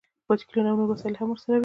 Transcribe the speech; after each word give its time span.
بایسکلونه 0.27 0.69
او 0.71 0.77
نور 0.79 0.89
وسایل 0.91 1.15
هم 1.19 1.29
ورسره 1.29 1.51
وي 1.55 1.59